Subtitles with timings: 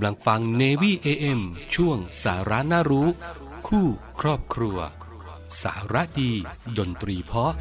[0.00, 1.40] ำลังฟัง Navy AM
[1.74, 3.08] ช่วงสาระน่ารู้
[3.68, 3.86] คู่
[4.20, 4.78] ครอบครัว
[5.62, 6.32] สาระดี
[6.78, 7.52] ดนตรีเพาะ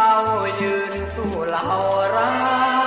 [0.00, 0.16] เฝ้า
[0.60, 1.64] ยืนสู้เหล่า
[2.14, 2.30] ร้า
[2.76, 2.77] ย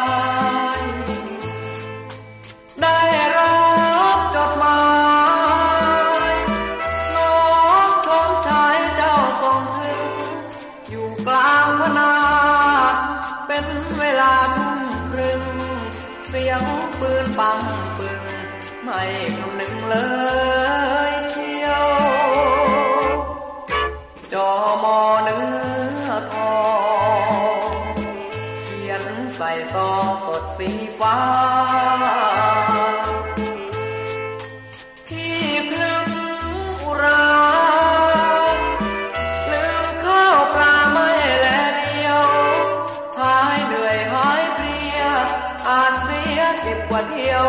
[46.71, 47.47] สิบกว่าเที่ยว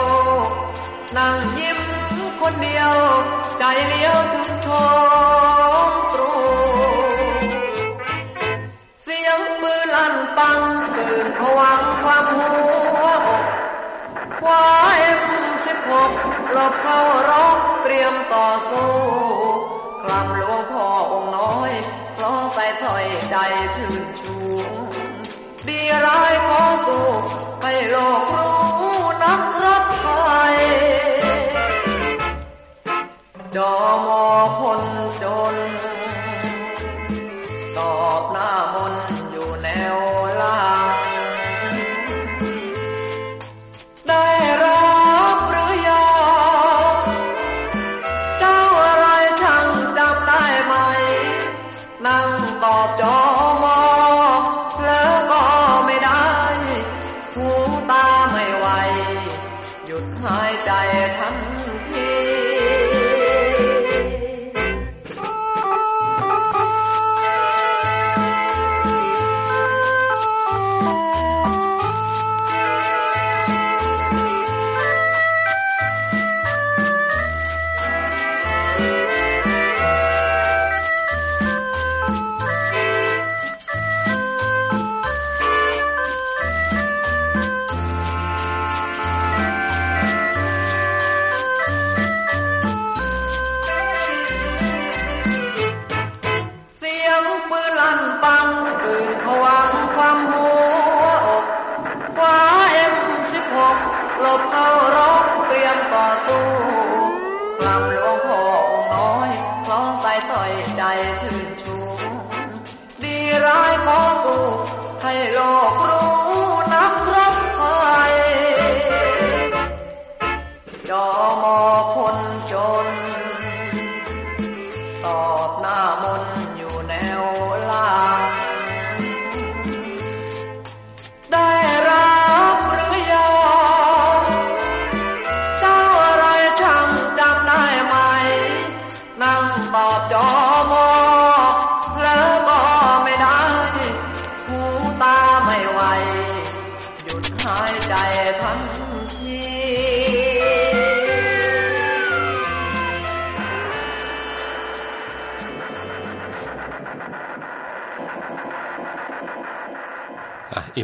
[1.16, 1.78] นั่งยิ้ม
[2.40, 2.94] คนเดียว
[3.58, 4.68] ใจเลี้ยวถึงช
[5.90, 6.34] มตรู
[9.04, 10.60] เสียงปืนลั่นปัง
[10.96, 13.44] ตื่นผวังความหัวอก
[14.42, 14.64] ควา
[14.98, 15.22] เอ็ม
[15.66, 16.10] สิบหก
[16.52, 17.00] หลบเข้า
[17.30, 18.92] รบเตรียมต่อสู้
[20.02, 21.72] คลำหลวงพ่อองค์น้อย
[22.14, 23.36] เพราะใส่ถอยใจ
[23.74, 24.36] ชื่นชู
[25.68, 27.06] ดีร้ายขอสู้
[27.62, 28.61] ให้โลกรู้
[33.56, 33.74] จอ
[34.06, 34.24] มอ
[34.58, 34.82] คน
[35.22, 35.24] จ
[35.54, 35.56] น
[37.76, 39.11] ตอบหน้ามนอยู่แน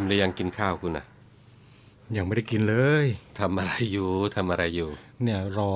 [0.08, 1.04] หรือยังกินข้าวคุณนะ
[2.16, 3.06] ยังไม่ได้กินเลย
[3.40, 4.88] ทำอะไรอยู่ทำอะไรอยู่
[5.22, 5.72] เนี่ยรอ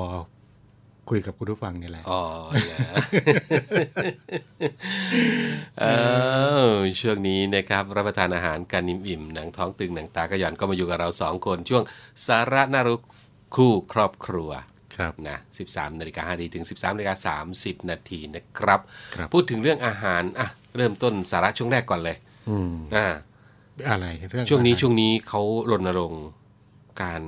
[1.11, 2.23] คุยกับคุณผู้ฟังนี่แหละ อ๋อ
[2.71, 2.79] นะ
[5.81, 5.85] เอ
[6.69, 11.83] อช่วงนี้นะครับรับประทานอาหารกันอิ่มๆหนังท้องตึงหนังตากระหย่อนก็มาอยู่กับเราสองคน ช่วง
[12.27, 12.99] สาระน่ารู้
[13.57, 14.51] คู่ครอบครัว
[14.97, 15.37] ครับนะ
[15.69, 18.81] 13นาฬิกา5นาทีถึง 13นาฬิกา30 นาทีนะครับ
[19.15, 22.17] ครับพูดถึงเรื่องอาหารอะเริ่มต้นสาระช่วงแรกก่อนเลย
[22.49, 23.07] อืมอ่า
[23.89, 26.25] อะไรเรื่องช่วงนี้อาหารช่วงนี้เขารณรงค์
[27.03, 27.23] การ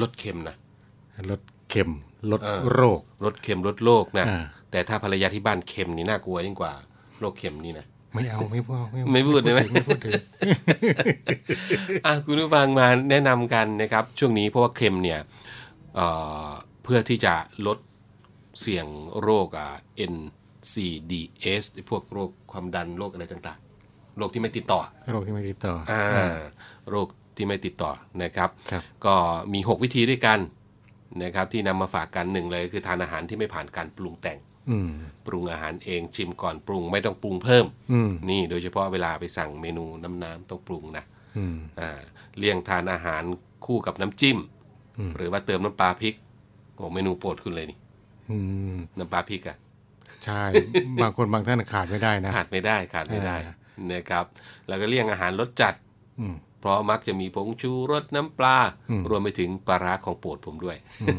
[0.00, 0.56] ลดเค็มนะ
[1.30, 1.90] ลดเค็ม
[2.30, 6.72] ลดเออโรคลดเค็มลดโรคนะอ่าแต่ถ้าภรรยาที่บ้านเค็มนี่น่ากลัวยิ่งกว่า
[7.20, 8.76] โรคเค็มนี่นะไม่เอาไม่พูด
[9.12, 10.12] ไม่พูดได้ไหมไม่พูดถึง
[12.06, 15.20] อะคุณผู้ฟังมาแนะนำกันนะครับ ช่วงนี้เพราะว่าเค็มเนี่ย
[15.96, 16.06] เอ่
[16.48, 16.50] อ
[16.82, 17.34] เพื่อที่จะ
[17.66, 17.78] ลด
[18.60, 18.86] เสี่ยง
[19.22, 19.76] โรคอ่า
[20.12, 23.63] NCDs พวกโรคความดันโรคอะไรต่างๆ
[24.18, 24.80] โรคที่ไม่ติดต่อ
[25.12, 26.36] โรคที่ไม่ติดต่อออ่า
[26.90, 27.06] โรค
[27.36, 27.90] ที่ไม่ติดต่อ
[28.22, 29.14] นะครับครับ ก็
[29.52, 30.38] มี 6 วิธีด้วยกัน
[31.22, 34.38] นะครับที่นำมาฝากกันหนึ่งเลย คือทานอาหารที่ไม่ผ่านการปรุงแต่ง
[34.70, 34.90] อืม
[35.26, 39.84] ปรุงอาหารเองชิมก่อนปรุงไม่ต้องปรุงเพิ่มอืมนี่โดยเฉพาะเวลาไปสั่งเมนู
[40.24, 41.04] น้ำๆต้องปรุงนะ
[41.38, 42.00] อืมอ่า
[42.38, 43.22] เลี่ยงทานอาหาร
[43.66, 44.38] คู่กับน้ำจิ้ม
[44.98, 46.14] อืมหรือว่าเติมน้ำปลาพริก
[46.76, 47.78] โอ้เมนูโปรดคุณเลยนี่
[48.30, 48.38] อื
[48.74, 49.56] มน้ำปลาพริกอะ
[50.24, 50.42] ใช่
[51.02, 53.54] บางคนบางท่านขาดไม่ได้นะ ขาดไม่ได้ขาดไม่ได้อ่า
[53.92, 54.24] นะครับ
[54.68, 55.74] แล้วก็เลี่ยงอาหารรสจัด
[56.20, 58.58] อืมเพราะมักจะมีผงชูรสน้ำปลา
[58.90, 61.14] อืมรวมไปถึงปลาร้าของโปรดผมด้วยอื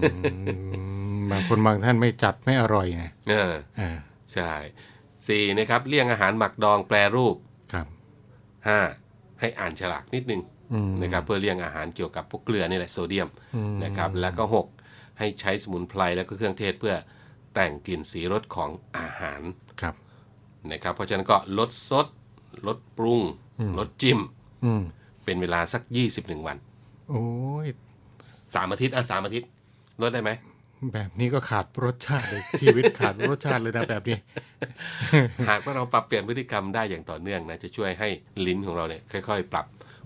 [1.18, 3.90] มบางคนบางท่านไม่จัดไม่อร่อยนะเอออ่า
[4.34, 4.52] ใช่
[5.28, 7.36] สี่นะครับเลี่ยงอาหารหมักดองแปรรูป
[7.74, 7.86] ครับ
[8.68, 8.80] ห้า
[9.40, 10.42] ให้อ่านฉลากนิดนึง
[10.74, 14.44] อืมนะครับเพื่อเลี่ยงอาหารเกี่ยวกับพวกเกลือนี่แหละโซเดียมอืมนะครับแล้วก็
[14.82, 16.96] 6 ให้ใช้สมุนไพรแล้วก็เครื่องเทศเพื่อ
[17.54, 19.42] แต่งกลิ่นสีรสของอาหาร
[19.82, 19.96] ครับ
[20.72, 22.08] นะครับเพราะฉะนั้นก็ลดซด
[22.68, 23.22] ลดปรุง
[23.80, 24.20] ลดจิ้ม
[24.66, 24.84] อืม
[25.26, 25.82] เป็นเวลาสัก
[26.16, 26.58] 21วัน
[27.10, 27.26] โอ้
[27.66, 27.68] ย
[28.22, 29.50] 3อาทิตย์อะสามอาทิตย์
[30.02, 30.32] ลดได้ไหม
[30.94, 34.18] แบบนี้ก็ขาดรสชาติเลย ชีวิตขาดรสชาติเลยนะแบบนี้
[35.50, 38.10] หากว่าเราปรับเปลี่ยนพฤติกรรมได้อย่างต่อเนื่องนะจะช่วยให้
[38.46, 39.66] ลิ้นของเราเนี่ยค่อย ๆ ปรับ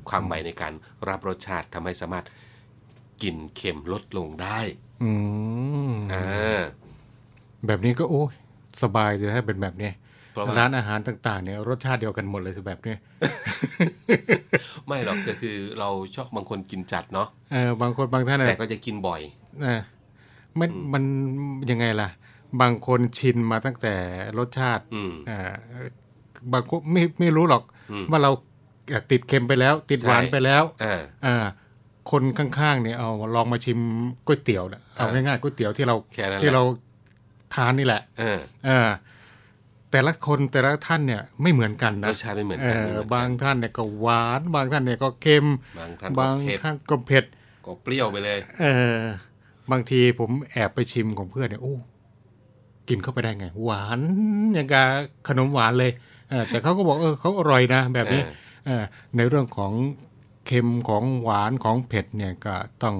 [0.10, 0.74] ความไวในการ
[1.10, 2.26] รับรสชาติทำให้สามารถ
[3.24, 4.60] กินเค็มลดลงได้
[5.04, 5.12] อื
[5.90, 6.62] มอ่า
[7.66, 8.34] แบบนี้ก็โอ้ย
[8.82, 10.09] สบายเลยถ้าเป็นแบบนี้เพ
[10.40, 12.96] ราะว่าร้านอาหารต่างๆเนี่ยรสชาติเดียวกันหมดเลยสิแบบนี้
[14.88, 19.22] ไม่หรอกก็คือเราชอบบางคนกินจัดเนาะเออบางคนบางท่านแต่น่ะก็จะกินบ่อย
[19.66, 19.82] นะ
[20.60, 21.04] มันมัน
[21.72, 22.10] ยังไงล่ะ
[22.62, 23.96] บางคนชินมาตั้งแต่
[24.38, 25.40] รสชาติอืมอ่า
[26.54, 28.32] บางคนไม่ไม่รู้หรอกอืมว่าเรา
[28.90, 31.36] เอ่อติดเค็มไปแล้ว ติดหวานใช่ไปแล้วอ่าอ่า
[32.12, 33.80] คนข้างๆเนี่ยเอาลองมาชิม
[34.28, 36.64] ก๋วยเตี๋ยวนะเอาอ่าง่ายๆก๋วยเตี๋ยวที่เราแค่นั้นแหละที่เรา
[37.56, 38.90] ทานนี่แหละเออเออ
[39.92, 45.46] แต่ละคนแต่ละท่านเนี่ยไม่เหมือนกันรนะสชาติไม่เหมือนเอกันอไม่เหมือนกันบางท่านเนี่ยก็หวาน บางท่านเนี่ยก็เค็ม
[45.80, 47.26] บางท่านก็บางเผ็ดท่านก็เผ็ด
[47.66, 48.66] ก็เปรี้ยวไปเลย เอ
[49.00, 49.04] อ
[49.72, 51.76] บางทีผมแอบไปชิมของเพื่อนเนี่ยโอ้
[52.90, 54.00] กินเข้าไปได้ไง หวาน
[54.54, 54.88] อย่างกับ
[55.28, 55.92] ขนมหวานเลย
[56.30, 58.34] เออแต่เขาก็บอกเออเขาอร่อยนะแบบนี้เออ
[58.66, 58.84] เออ
[59.16, 59.74] ในเรื่องของ
[60.48, 62.54] เค็มของหวานของเผ็ดเนี่ยก็
[62.84, 62.96] ต้อง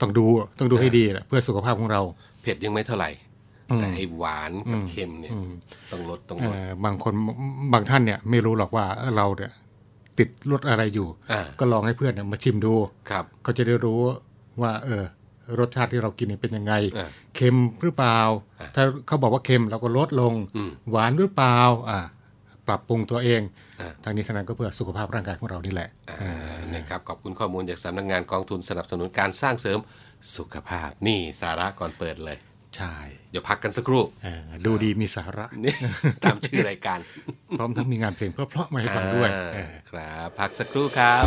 [0.00, 0.24] ต้องดู
[0.58, 2.00] ต้องดูให้ดีแหละเพื่อสุขภาพของเรา
[2.42, 3.27] เผ็ดยังไม่เท่าไหร่อืม
[3.76, 5.52] แต่ไอ้หวานกับเค็มเนี่ยอืม
[5.92, 7.14] ต้องลดต้องเอลดอบางคน
[7.72, 9.52] บางท่านเนี่ยไม่รู้หรอกว่าเออเราเนี่ย
[10.18, 12.74] ติดรสอะไรอยู่อ่าก็ลองให้เพื่อนเนี่ยมาชิมดู
[13.10, 14.00] ครับก็จะได้รู้
[14.62, 15.04] ว่า เออ
[15.58, 18.18] รสชาติที่เรากินเนี่ยเป็นยังไงอ่าเค็มหรือเปล่า
[18.60, 21.58] อ่า ถ้าเขาบอกว่าเค็มเราก็ลดลงอืมหวานหรือเปล่า
[21.90, 22.00] อ่า
[22.68, 23.40] ปรับปรุงตัวเอง
[23.80, 25.88] อ่าทางนี้ทางนั้นก็เพื่อสุขภาพร่างกายของเรานี่แหละ
[26.20, 29.78] อ่านะครับขอบคุณข้อมูลจากสำนักงานกองทุนสนับสนุนการสร้างเสริม
[30.36, 32.38] สุขภาพนี่สาระก่อนเปิดเลย
[32.76, 32.94] ใช่
[33.30, 35.74] เดี๋ยวพักกันสักครู่เออดูดีมีสาระนี่
[36.24, 36.98] ตามชื่อรายการ
[37.58, 41.26] พร้อมทั้งมีงานเพลงเพราะๆมาให้ฟังด้วยอ่าเออครับพักสักครู่ครับ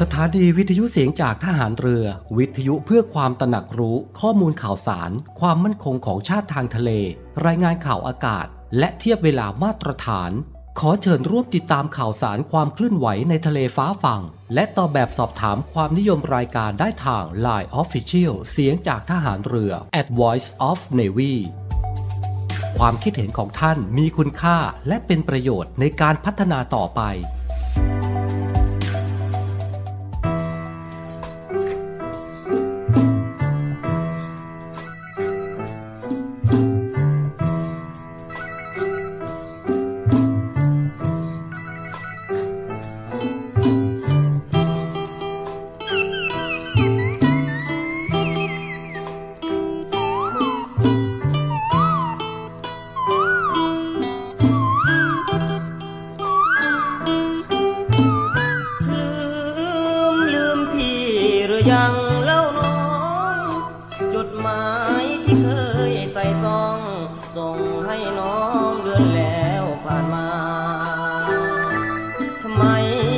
[0.00, 2.04] สถานีวิทยุเสียงจากทหารเรือ
[2.38, 6.90] วิทยุเพื่อความตระหนักรู้ ข้อมูลข่าวสาร ความมั่นคงของชาติทางทะเล
[7.46, 8.46] รายงานข่าวอากาศ
[8.78, 10.30] และเทียบเวลามาตรฐาน
[10.80, 14.22] ขอเชิญร่วมติดตามข่าวสารความเคลื่อนไหวในทะเลฟ้าฝั่ง
[14.54, 21.34] และตอบแบบสอบถามความนิยมรายการได้ทาง Line Official เสียงจากทหารเรือ at Voice of Navy
[22.78, 24.56] ความคิดเห็นของท่านมีคุณค่า
[24.88, 27.02] และเป็นประโยชน์ในการพัฒนาต่อไป
[64.14, 64.64] จดหมา
[65.02, 65.48] ยที่เค
[65.90, 66.78] ยใส่ซอง
[67.36, 68.38] ส่งให้น้อ
[68.70, 70.28] งเดือนแล้วผ่านมา
[72.42, 72.64] ทำไม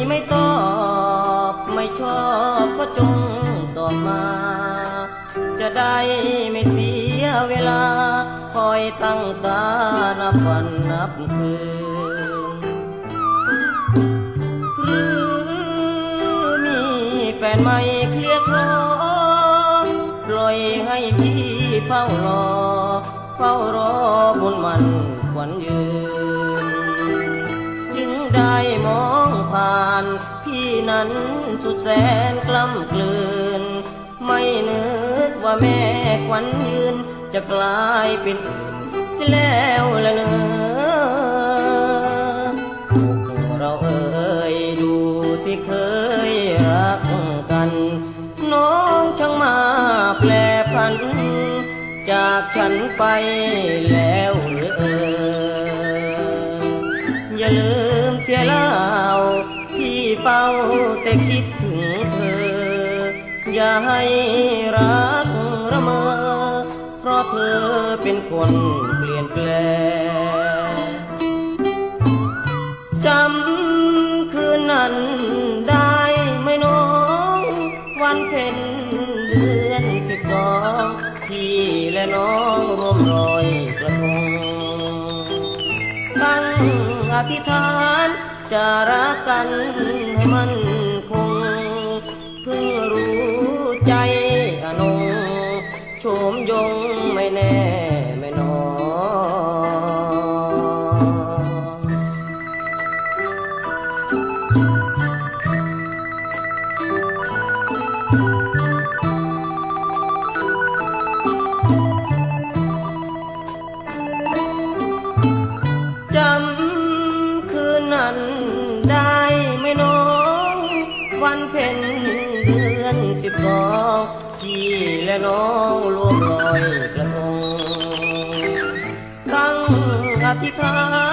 [0.09, 0.55] ไม่ตอ
[1.53, 2.23] บ ไม่ชอ
[2.65, 3.17] บก็จง
[3.79, 4.25] ตอบมา
[5.61, 5.97] จะได้
[6.53, 6.91] ไม่เสี
[7.23, 7.85] ยเวลา
[8.55, 9.63] คอยตั้งตา
[10.21, 11.55] นับวันนับคื
[12.25, 12.29] น
[16.61, 17.81] หรือมีแฟนใหม่
[21.87, 22.47] เฝ้ารอ
[23.37, 23.93] เฝ้ารอ
[24.41, 24.85] บุญมัน
[25.33, 25.85] ขวัญยื
[26.65, 26.67] น
[27.95, 28.55] จึงได้
[28.87, 30.05] มองผ่าน
[30.45, 31.11] พี่นั้น
[31.63, 31.89] สุดแส
[32.33, 33.17] นกล้ำกลื
[33.61, 33.63] น
[34.25, 34.85] ไม่นึ
[35.29, 35.81] กว่าแม่
[36.27, 36.95] ขวัญยืน
[37.33, 38.37] จะกลายเป็น
[39.17, 40.56] สิยแล้วละเนื้อ
[52.55, 53.05] ฉันไป
[53.93, 54.83] แล้วหรือเอ
[55.67, 55.87] อ
[57.39, 57.75] อย่าลื
[58.11, 58.69] มเสียเล่า
[59.77, 60.45] พี่เป้า
[61.03, 62.47] แต่คิดถึงเธอ
[63.55, 64.03] อย่าให้
[64.77, 65.29] รัก
[65.73, 66.03] ระเมอ
[67.01, 67.59] เพราะเธอ
[68.03, 68.53] เป็นคน
[68.97, 69.49] เปลี่ยนแปล
[70.71, 70.73] ง
[73.07, 74.95] จำคืนนั้น
[82.45, 83.47] องร่วมรอย
[83.81, 84.27] กระทง
[86.23, 86.45] ตั้ง
[87.13, 87.69] อธิษฐา
[88.07, 88.09] น
[88.53, 89.93] จะรักกันให้
[90.33, 90.66] มัน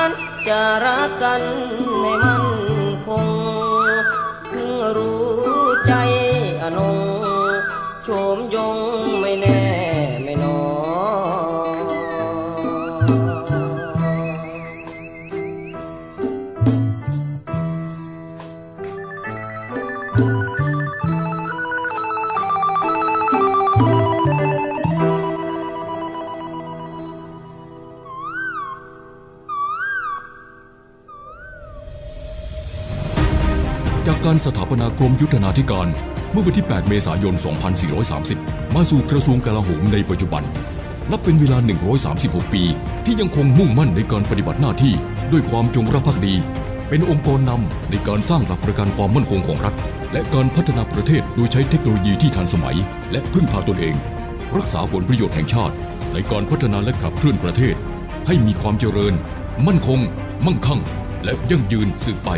[0.03, 0.11] าน
[0.47, 1.41] จะรักกัน
[2.01, 2.43] ให้มัน
[3.05, 3.27] คง
[4.47, 5.25] เพิ่งรู้
[5.87, 5.93] ใจ
[6.61, 6.97] อนง
[8.03, 9.12] โฉมยง
[34.45, 35.87] สถาปนากรมยุทธนาธิการ
[36.31, 37.33] เมื่อวันที่ 8 เมษายน
[38.03, 40.43] 2430 มาสู่กระทรวงกลาโหมในปัจจุบัน
[41.11, 41.57] นับเป็นเวลา
[42.05, 42.63] 136 ปี
[43.05, 44.93] ที่ยังคงมุ่งมั่นในการปฏิบัติหน้าที่
[45.31, 46.35] ด้วยความจงรักภักดี
[46.89, 49.75] เป็นองค์กรนำในการสร้างหลักประกันความมั่นคงของรัฐ
[50.13, 52.77] และการพัฒนาประเทศโดยใช้เทคโนโลยีที่ทันสมัย
[53.11, 53.95] และพึ่งพาตนเอง
[54.57, 55.75] รักษาผลประโยชน์แห่งชาติ
[56.13, 57.75] ในการพัฒนาและขับเคลื่อนประเทศ
[58.27, 59.13] ให้มีความเจริญ
[59.67, 59.99] มั่นคง
[60.45, 60.81] มั่งคั่ง
[61.23, 62.29] และยั่งยืนสืบไป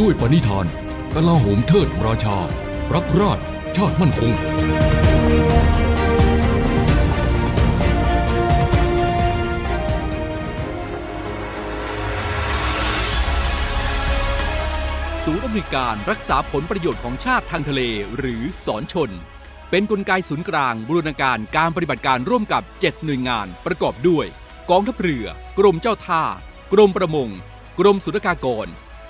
[0.00, 0.66] ด้วยปณิธาน
[1.16, 2.38] กลาโหมเทิดราชา
[2.94, 3.38] รักราช
[3.76, 4.32] ชาติมั่นคง
[15.24, 17.82] ศูนย์อำนวยการรักษาผลประโยชน์ของชาติทางทะเล
[18.18, 19.10] หรือสอนชน
[19.70, 24.26] เป็นกลไกศูนย์กลางบูรณาการการปฏิบัติการร่วมกับ 7 หน่วยงานประกอบด้วย
[24.70, 25.26] กองทัพเรือ
[25.58, 26.22] กรมเจ้าท่า
[26.72, 27.28] กรมประมง
[27.78, 28.68] กรมสุรากากร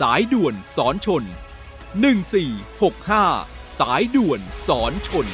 [0.00, 1.24] สายด่วนสอนชน
[2.06, 5.26] 1465 สายด่วนสอนชน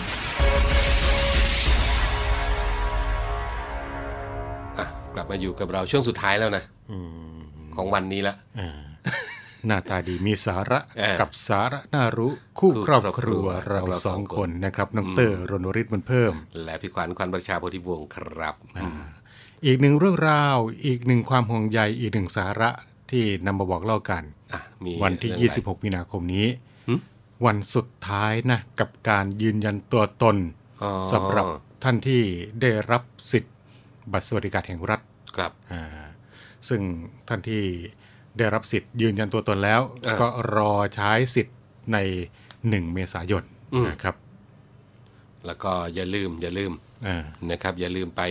[4.78, 6.64] อะกลับมาอยู่กับเราช่วงสุดท้ายแล้วนะ
[7.76, 8.78] ของวันนี้ละอ่า
[9.66, 16.32] หน้าตาดีมีสาระเออกับสาระน่ารู้คู่คู่ครอบครอบคครัรัววเราเราสสอองงคคนนนะครับน้องเตอร์รณริศมันเพิ่ม
[16.64, 18.54] และพี่ขวัญควันประชาโพธิวงศ์ครับ
[19.66, 22.70] อีกหนึ่งเรื่องราว อีกหนึ่งความห่วงใยอีกหนึ่งสาระ
[23.10, 24.37] ที่นำมาบอกเล่ากันอะมี
[25.02, 26.46] วันที่เรื่องอะไร26 มีนาคมนี้
[26.88, 26.94] หึ
[27.46, 30.36] วันสุดท้ายนะ กับการยืนยันตัวตน
[30.82, 31.44] อ๋อสำหรับ
[31.84, 32.22] ท่านที่
[32.60, 33.02] ได้รับ
[33.32, 33.54] สิทธิ์
[34.12, 35.00] บัตรสวัสดิการแห่งรัฐ
[35.36, 35.82] ครับอ่า
[36.68, 36.80] ซึ่ง
[37.28, 37.62] ท่านที่
[38.38, 41.56] ได้รับสิทธิ์ยืนยันตัวตนแล้วอ่าก็รอใช้สิทธิ์
[41.92, 41.98] ใน
[42.48, 44.16] 1 เมษายนอืมนะครับ
[45.46, 46.72] แล้วก็อย่าลืมอย่าลืม
[47.06, 48.22] อ่านะครับ อย่าลืมไป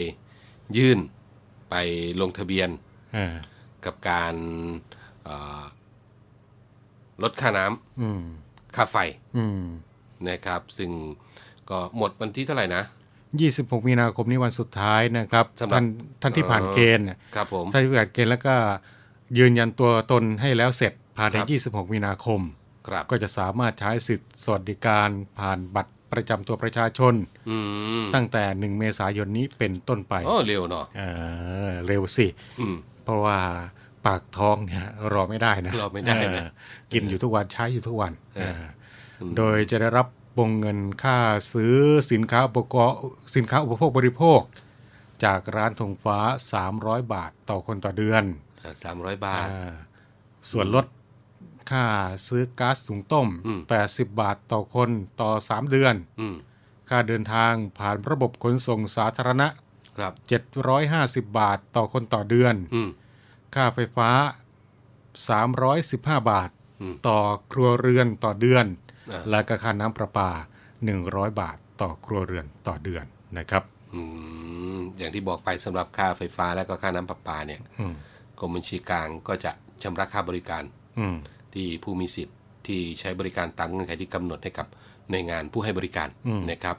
[0.77, 1.00] ยื่น
[1.69, 1.75] ไป
[2.21, 2.69] ลงทะเบียน
[3.15, 3.36] อ่า
[3.86, 4.36] กับการ
[5.24, 5.63] เอ่อ
[7.24, 7.65] ลดค่าน้
[8.01, 8.97] อืมำค่าไฟ
[9.38, 9.63] อืม
[10.27, 10.89] นะครับ ซึ่ง
[11.69, 12.83] ก็หมดวันที่เท่าไหร่นะ
[13.36, 15.86] 26 มีนาคมนี้วันสุดท้ายนะครับสำหรับท่าน
[16.21, 18.55] ท่านที่ผ่านเอ่อเกณฑ์น่ะครับผมท่านที่ผ่านเกณฑ์แล้วก็
[19.38, 21.45] ยืนยันตัวตนให้แล้วเสร็จภายในครั
[21.79, 22.41] บ26 มีนาคม
[22.88, 25.09] ครับก็จะสามารถใช้สิทธิ์สวัสดิการ
[25.39, 27.13] ผ่านบัตรประจำตัวประชาชน
[27.50, 27.57] อื
[28.03, 31.01] มตั้งแต่ 1 เมษายนนี้เป็นต้นไปโอ้เร็วเนาะเอ
[31.69, 32.27] อเร็วสิ
[32.59, 33.38] อืมเพราะว่า
[34.06, 36.50] ปากท้องเนี่ยรอไม่ได้นะรอไม่ได้นะเออ
[36.94, 38.62] กินอยู่ทุกวันใช้อยู่ทุกวันเออเอ
[39.30, 40.08] อโดยจะได้รับ
[40.39, 41.18] วงเงินค่า
[41.54, 41.75] ซื้อ
[42.12, 42.98] สินค้าอุปกรณ์
[43.36, 44.42] สินค้าอุปโภคบริโภค
[45.24, 46.18] จากร้านธงฟ้า
[46.66, 48.24] 300 บาทต่อคนต่อเดือน
[48.84, 49.74] สามร้อยบาทอ่า
[50.51, 50.86] ส่วนลด
[51.72, 51.86] ค่า
[52.27, 54.89] ซื้อก๊าซหุงต้มอืม80 บาทต่อคน
[55.22, 56.36] ต่อ 3 เดือนอืม
[56.89, 59.48] ค่าเดินทางผ่านระบบขนส่งสาธารณะ
[59.98, 60.13] ครับ
[60.75, 62.89] 750 บาทต่อคนต่อเดือนอืม
[63.56, 64.10] ค่าไฟฟ้า
[65.75, 66.50] 315 บาท
[66.82, 67.20] อืมต่อ
[67.51, 68.66] ครัวเรือนต่อเดือน
[69.12, 70.30] อ่าและก็ค่าน้ำประปา
[70.86, 73.06] 100 บาทต่อครัวเรือนต่อเดือน
[73.38, 73.63] นะครับ
[73.94, 74.01] อื
[74.77, 77.94] มอย่างที่บอกไปสำหรับค่าไฟฟ้าและก็ค่าน้ำประปาเนี่ยอืม
[78.39, 79.51] กรมบัญชีกลางก็จะ
[79.84, 80.63] ชำระค่าบริการ
[81.00, 81.16] อืม
[81.54, 82.36] ที่ผู้มีสิทธิ์
[82.68, 84.68] ที่ใช้บริการตามเงื่อนไขที่กำหนดให้กับ
[85.10, 86.77] หน่วยงานผู้ให้บริการอืมนะครับ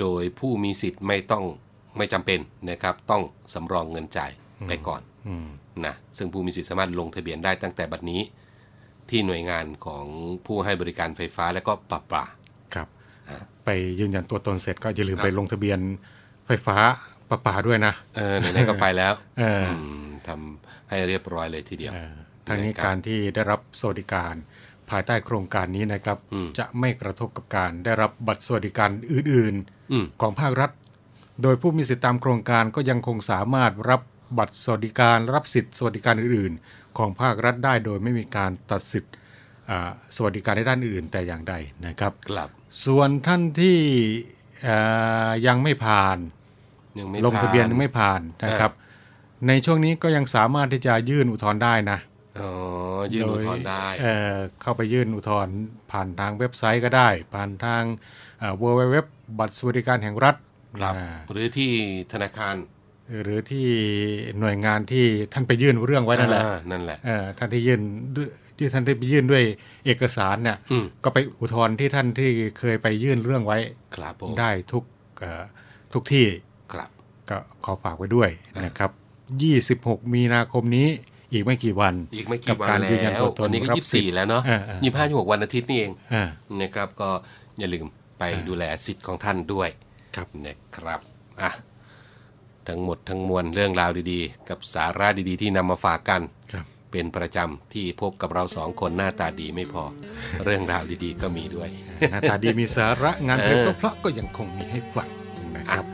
[0.00, 1.44] โดยผู้มีสิทธิ์ไม่ต้อง
[1.96, 3.22] ไม่จำเป็นนะครับ ต้อง
[3.54, 4.30] สำรองเงินจ่าย
[4.68, 5.46] ไปก่อนอืม
[5.86, 8.20] นะซึ่งผู้มีสิทธิ์สามารถลงทะเบียนได้ตั้งแต่บัดนี้
[9.10, 10.04] ที่หน่วยงานของ
[10.46, 12.24] ผู้ให้บริการไฟฟ้าและก็ปรับปรา
[12.74, 12.88] ครับ
[13.28, 13.68] อ่าไป
[14.00, 15.78] ยืนยันตัวตนเสร็จก็อย่าลืมครับไปลงทะเบียน
[16.46, 16.76] ไฟฟ้า
[17.30, 22.14] ประปาด้วยนะเออไหนๆก็ไปแล้วเอออืมทำให้เรียบร้อยเลยทีเดียวเอ่อ
[22.46, 24.34] ทางนี้นะครับการที่ได้รับสวัสดิการ
[24.90, 29.54] ภายใต้โครงการนี้นะครับอืมจะไม่กระทบกับการได้รับบัตรสวัสดิการอื่น
[29.92, 30.70] อืมๆของภาครัฐ
[31.42, 34.00] โดยผู้มีสิทธิตามโครงการก็ยังคงสามารถรับ
[34.38, 39.12] บัตรสวัสดิการรับสิทธิสวัสดิการอื่น ๆ ของภาครัฐได้โดยไม่มีการตัดสิทธิ์
[39.70, 41.54] อ่าสวัสดิการในด้านอื่นแต่อย่างใด
[41.86, 42.48] นะครับกลับ
[42.84, 43.78] ส่วนท่านที่
[44.64, 44.76] เอ่
[45.28, 46.18] อยังไม่ผ่าน
[46.98, 48.72] ยังไม่ลงทะเบียนผ่ายังไม่ผ่านนะครับ
[49.48, 51.98] ในช่วงนี้ก็ยังสามารถที่จะยื่นอุทธรณ์ได้นะ
[52.40, 52.50] อ๋อ
[53.14, 55.54] ยื่นอุทธรณ์ได้โเอ่อเข้าไปยื่นอุทธรณ์
[55.92, 57.82] ผ่านทางเว็บไซต์ก็ได้ ผ่านทาง
[58.38, 58.96] เอ่อ www
[59.38, 60.36] บัตรสวัสดิการแห่งรัฐ
[60.78, 61.70] ครับอ่าหรือที่
[62.12, 62.54] ธนาคาร
[63.22, 63.66] หรือที่
[64.40, 67.80] หน่วยงานที่ท่านไปยื่นเรื่องไว้นั่นแหละอ่านั่นแหละเอ่อท่านที่ยื่น
[68.16, 69.42] ด้วยที่ท่านได้ไปยื่นด้วย
[69.86, 73.58] เอกสารเนี่ยอืมก็ไปอุทธรณ์ที่ท่านที่เคยไปยื่นเรื่องไว้
[73.94, 74.84] ครับผมได้ทุก
[75.20, 75.42] เอ่อ
[75.92, 76.26] ทุกที่
[76.72, 76.90] ครับ
[77.30, 78.30] ก็ขอฝากไว้ด้วย
[78.64, 78.90] นะครับ
[79.52, 80.88] 26 มีนาคมนี้
[81.32, 86.24] อีกไม่กี่วัน อีกไม่กักี่บวันการยืนยันแล้วตัวตนวันนี้ก็รับยี่สิบสี่สิทธิ์แล้วเนาะเออเออยี่สิบห้ายี่สิบหกวันอาทิตย์นี่เองอ่า
[86.60, 87.08] นะครับก็
[87.58, 87.86] อย่าลืม
[88.18, 89.68] ไปดูแลสิทธิ์ของท่านด้วย
[90.16, 91.00] ครับนะครับ
[91.42, 91.50] อะ
[92.68, 99.84] ทั้งหมดทั้งมวลเรื่องราวดีๆ กับสาระดีๆ ที่นำมาฝากกันครับเป็นประจำที่พบกับเราสองคนหน้าตาดีไม่พอ
[100.44, 101.68] เรื่องราวดีๆ ก็มีด้วย
[102.10, 105.08] หน้าตาดีมีสาระงานเพลงเออเพราะๆก็ยังคงมีให้ฟัง
[105.56, 105.84] นะครับ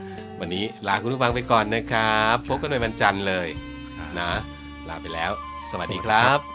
[0.41, 3.49] วันนี้ลาคุณผู้ฟังไปก่อนนะครับ พบกันในวันจันทร์เลย
[3.97, 4.31] ครับนะ
[4.89, 5.33] ลาไปแล้ว
[5.71, 6.54] สวัสดีสวัสดีคครัรับบ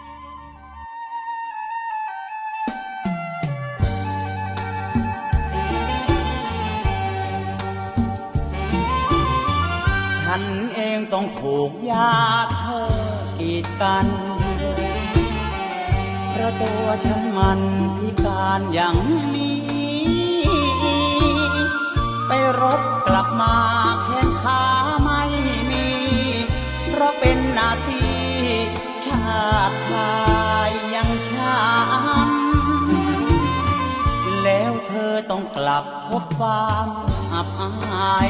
[11.21, 12.11] ต้องถูกญา
[12.59, 12.85] เธอ
[13.39, 14.07] กีดกัน
[16.29, 17.59] เพราะตัวฉันมัน
[17.97, 18.97] พิการอย่าง
[19.35, 19.59] นี้
[22.27, 23.55] ไปรบกลับมา
[24.03, 24.63] แขนขา
[25.03, 25.21] ไม่
[25.69, 25.87] มี
[26.87, 28.05] เพราะเป็นนาที
[29.05, 30.13] ชาติชา
[30.67, 31.59] ยยังฉั
[32.27, 32.29] น
[34.43, 36.87] แล้วเธอต้องกลับพบความ
[37.33, 38.29] อับอาย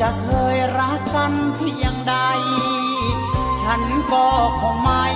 [0.00, 2.14] จะเคยรักกันเพียงใด
[3.62, 3.82] ฉัน
[4.12, 4.26] ก็
[4.60, 5.06] คงไม่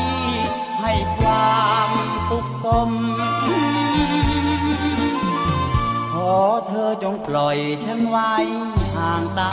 [0.81, 1.91] ให้ความ
[2.31, 2.91] ตุกสม
[6.13, 6.35] ขอ
[6.69, 8.35] เธอจงปล่อยฉันไว้
[8.95, 9.53] ห่างตา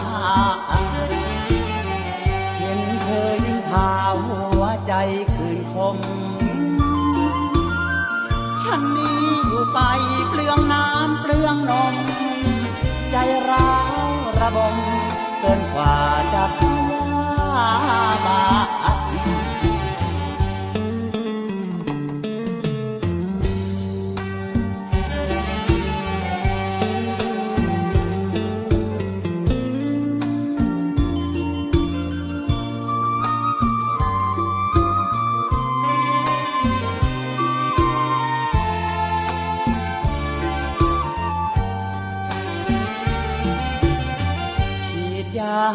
[2.58, 3.92] เห็นเธอยิ่งพา
[4.26, 4.94] หัวใจ
[5.36, 5.98] คืนคม
[8.64, 9.80] ฉันนี้อยู่ไป
[10.30, 11.96] เปลืองน้ำเปลืองนม
[13.12, 13.16] ใจ
[13.50, 13.72] ร้า
[14.08, 14.12] ว
[14.42, 14.76] ระบม
[15.40, 15.96] เกินกว่า
[16.34, 16.60] จะพ
[16.92, 17.26] ยา
[18.26, 18.67] บา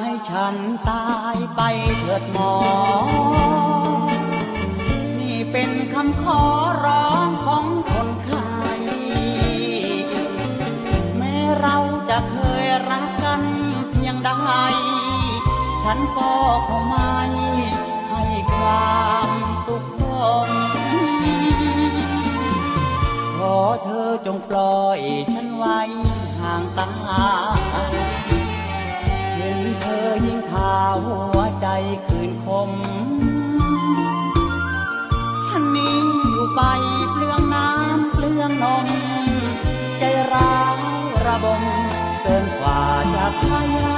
[0.00, 0.54] ให้ฉัน
[0.90, 1.60] ตายไป
[2.00, 2.54] เถิดหมอ
[5.18, 6.42] นี่เป็นคำขอ
[6.84, 8.50] ร้องของคนไข้
[11.16, 11.76] แม้เรา
[12.08, 13.42] จะเคยรักกัน
[13.90, 14.30] เพียงใด
[15.84, 16.32] ฉันก็
[16.68, 17.12] คงไม่
[18.10, 18.22] ให้
[18.54, 19.30] ความ
[19.66, 20.02] ทุกข์ท
[20.48, 20.50] น
[23.36, 25.00] ขอเธอจงปล่อย
[36.54, 36.60] ไป
[37.12, 38.86] เปลืองน้ำเปลืองนม
[39.98, 40.76] ใจร้าว
[41.24, 41.62] ระบม
[42.22, 42.80] เกินกว่า
[43.14, 43.42] จะพ
[43.74, 43.91] ยา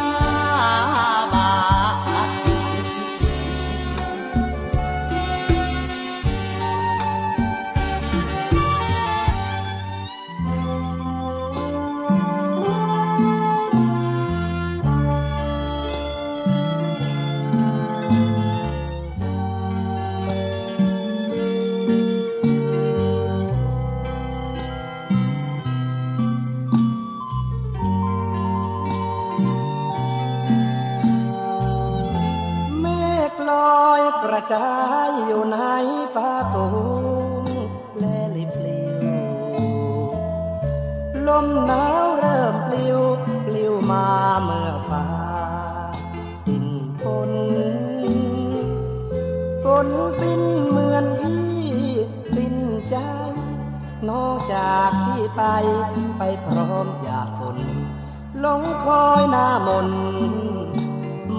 [59.54, 59.88] ามน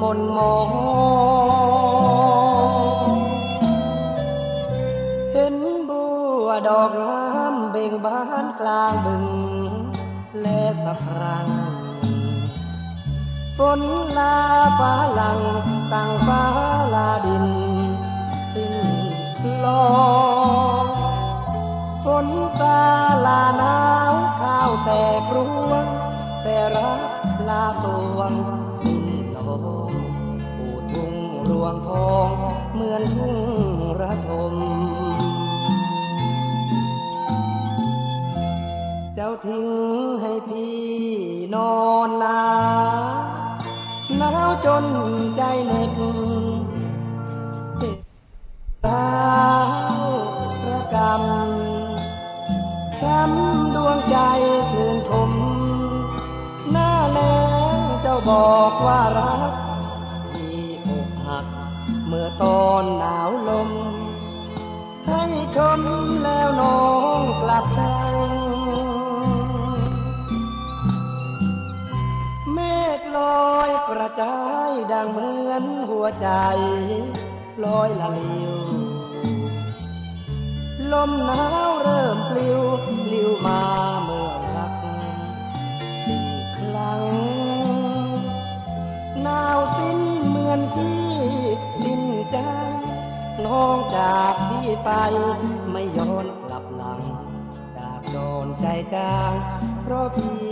[0.01, 0.69] มนมอง
[5.34, 5.56] เห็น
[5.89, 6.04] บั
[6.43, 9.25] วดอกงามเบ่งบานกลางบึง
[10.41, 11.47] และสะพรัง
[13.58, 13.82] ฝน
[14.17, 14.38] ลา
[14.80, 15.39] ฟ้าหลัง
[15.91, 16.43] สั่งฟ้า
[16.93, 17.47] ลาดิน
[18.54, 18.75] สิ้น
[19.65, 19.86] ลอ
[20.84, 20.86] ง
[22.06, 22.28] ฝน
[22.62, 22.82] ตา
[23.25, 23.78] ลาหนา
[24.12, 25.38] วข้าวแต่กร
[25.69, 25.86] วง
[26.43, 27.14] แต่รัก
[27.50, 27.86] ลาส
[28.18, 28.34] วง
[28.82, 29.06] สิ้น
[29.36, 29.38] ล
[29.90, 29.92] ง
[30.58, 31.14] ปูทุ่ง
[31.50, 32.34] รวงทอง
[32.74, 33.36] เหมือนทุ่ง
[34.00, 34.56] ระทม
[39.16, 39.66] เจ้าทิ้ง
[40.22, 40.78] ให้พี่
[41.54, 41.76] นอ
[42.08, 42.44] นหนา
[43.02, 43.26] ว
[44.18, 44.86] หนาวจน
[45.38, 46.00] ใจเหน็ด
[76.06, 76.30] วใจ
[77.65, 78.54] ลอยละลิว
[80.91, 83.62] ลมหนาวเริ่มปลิวปลิวมา
[84.04, 84.74] เมื่อรัก
[86.04, 87.04] สิ้นครั้ง
[89.22, 91.08] หนาวสิ้นเหมือนพี่
[91.82, 92.38] สิ้นใจ
[93.46, 94.89] น้องจากพี่ไป
[95.72, 97.02] ไม่ย้อนกลับหลัง
[97.78, 99.34] จากโดนใจจาง
[99.82, 100.46] เพราะพี่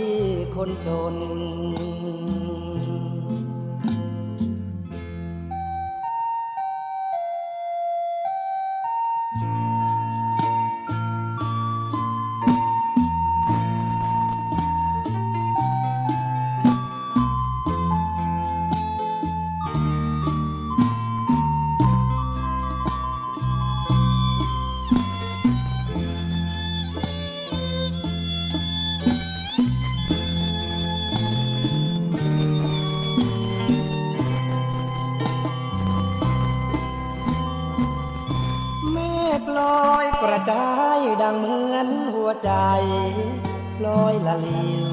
[0.54, 1.14] คนจน
[39.58, 42.52] ลอยกระจายดังเหมือนหัวใจ
[43.86, 44.86] ลอยละลิว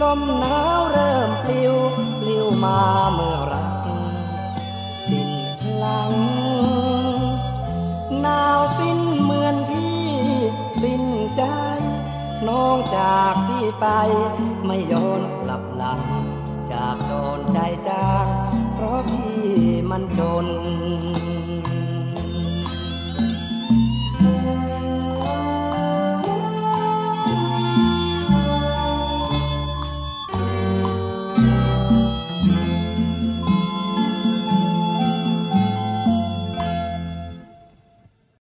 [0.00, 1.74] ลมหนาวเริ่มปลิว
[2.20, 2.80] ปลิวมา
[3.12, 3.74] เมื่อรัก
[5.08, 6.12] สิ้นพลัง
[8.20, 10.04] หนาวสิ้นเหมือนพี่
[10.82, 11.04] สิ้น
[11.36, 11.42] ใจ
[12.48, 13.86] น้องจากพี่ไป
[14.66, 16.00] ไม่ย้อนกลับหลัง
[16.72, 18.26] จากโดนใจจาง
[18.74, 19.40] เพราะพี่
[19.90, 20.46] มันจน